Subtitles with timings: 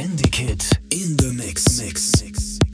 [0.00, 1.78] Candy Kid in the mix.
[1.78, 2.22] mix.
[2.22, 2.69] mix.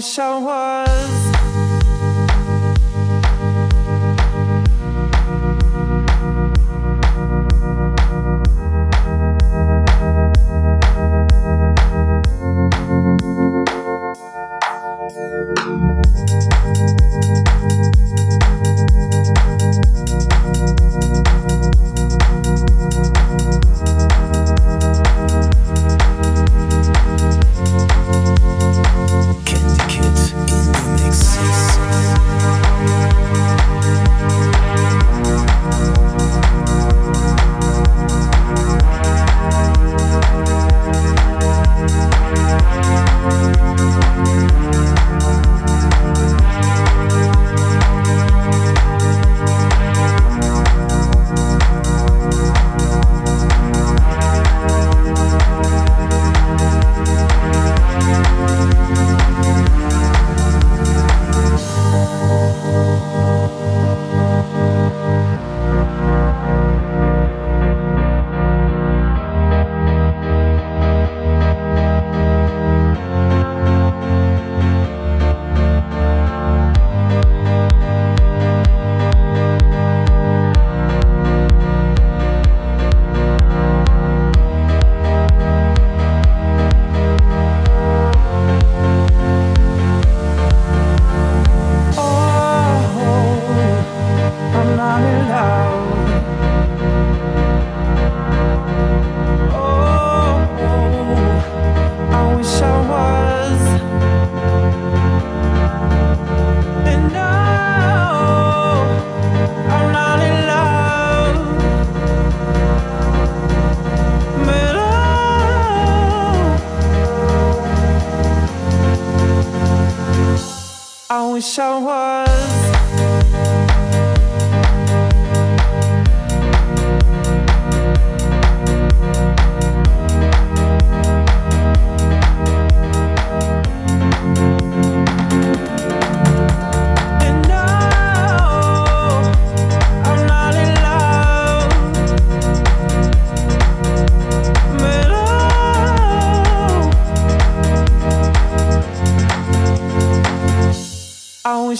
[0.00, 0.84] 想我
[15.66, 15.92] 嗯
[17.70, 18.07] 嗯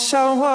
[0.09, 0.48] so